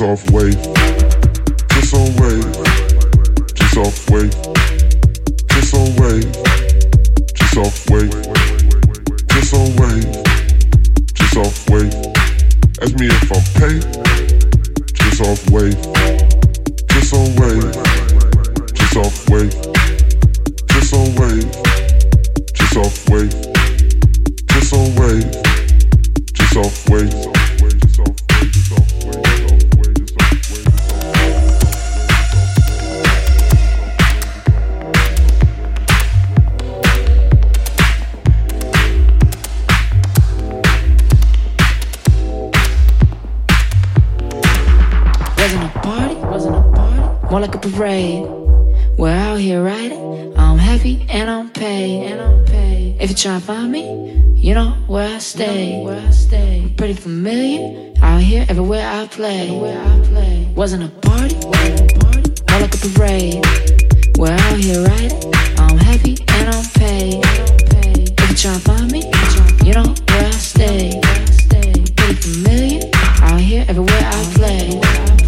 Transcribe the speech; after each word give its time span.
Off 0.00 0.30
more 47.38 47.46
like 47.46 47.54
a 47.54 47.68
parade. 47.70 48.26
We're 48.98 49.14
out 49.14 49.38
here 49.38 49.62
riding. 49.62 50.36
I'm 50.36 50.58
happy 50.58 51.06
and 51.08 51.30
I'm 51.30 51.50
paid. 51.50 52.10
And 52.10 52.20
I'm 52.20 52.44
paid. 52.44 52.96
If 53.00 53.10
you 53.10 53.16
try 53.16 53.38
to 53.38 53.44
find 53.44 53.70
me, 53.70 53.84
you 54.34 54.54
know 54.54 54.70
where 54.88 55.08
I 55.14 55.18
stay. 55.18 55.80
Where 55.84 56.00
I 56.00 56.10
stay. 56.10 56.72
Pretty 56.76 56.94
familiar. 56.94 57.94
Out 58.02 58.22
here, 58.22 58.44
everywhere 58.48 58.84
I 58.84 59.06
play. 59.06 59.42
Everywhere 59.42 59.80
I 59.80 60.00
play. 60.08 60.52
Wasn't 60.56 60.82
a 60.82 60.88
party. 60.88 61.36
Wasn't 61.46 61.92
a 61.92 61.98
party. 62.00 62.32
More 62.50 62.60
like 62.60 62.74
a 62.74 62.80
parade. 62.88 63.44
We're 64.18 64.32
out 64.32 64.58
here 64.58 64.82
riding. 64.82 65.34
I'm 65.58 65.78
happy 65.78 66.16
and 66.34 66.46
I'm 66.54 66.64
paid. 66.74 67.22
If 68.18 68.30
you 68.30 68.36
try 68.36 68.54
to 68.54 68.60
find 68.68 68.90
me, 68.90 69.02
you 69.64 69.74
know 69.74 69.94
where 70.08 70.26
I 70.26 70.30
stay. 70.32 71.00
Pretty 71.48 72.14
familiar. 72.14 72.90
Out 73.22 73.40
here, 73.40 73.64
everywhere 73.68 74.02
I 74.02 74.24
play. 74.34 75.27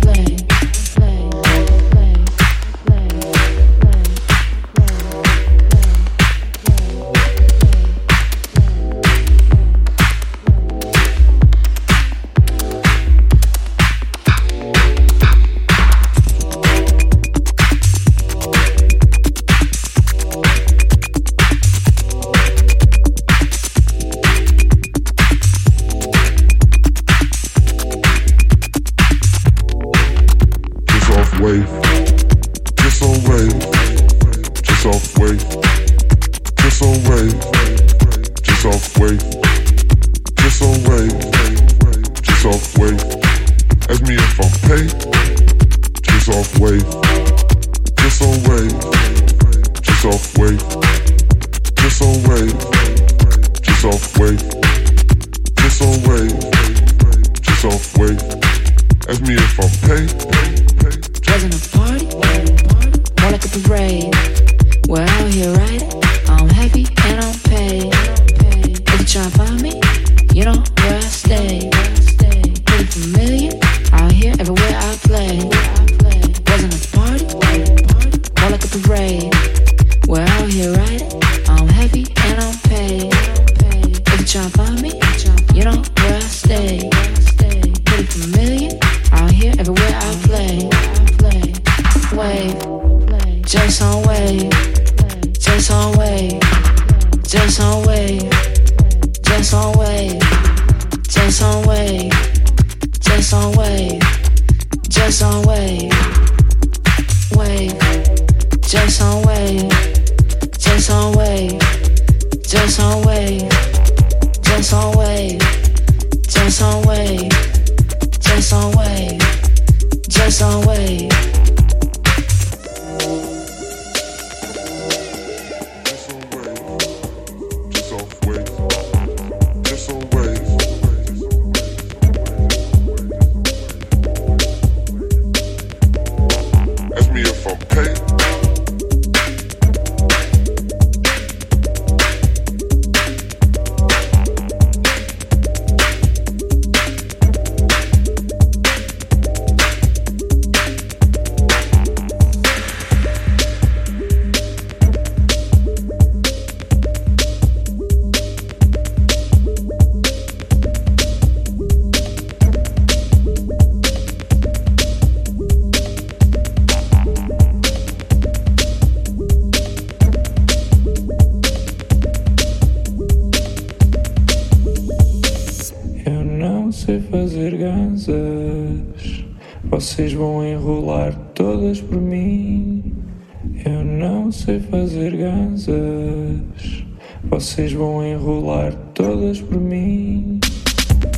Vocês 187.71 187.79
vão 187.79 188.05
enrolar 188.05 188.75
todas 188.95 189.41
por 189.43 189.61
mim. 189.61 190.41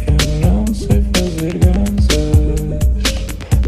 Eu 0.07 0.51
não 0.51 0.67
sei 0.67 1.03
fazer 1.17 1.55
ganzas. 1.57 2.79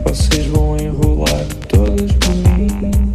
Vocês 0.05 0.47
vão 0.49 0.77
enrolar 0.77 1.47
todas 1.67 2.13
por 2.13 2.35
mim. 2.35 3.15